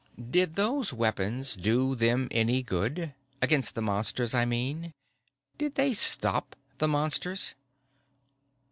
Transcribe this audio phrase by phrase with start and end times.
[0.31, 3.13] "Did those weapons do them any good?
[3.39, 4.93] Against the Monsters, I mean.
[5.59, 7.53] Did they stop the Monsters?"